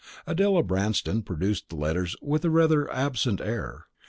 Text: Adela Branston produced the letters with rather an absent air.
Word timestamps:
Adela 0.25 0.63
Branston 0.63 1.21
produced 1.21 1.69
the 1.69 1.75
letters 1.75 2.15
with 2.23 2.43
rather 2.43 2.85
an 2.85 2.91
absent 2.97 3.39
air. 3.39 3.85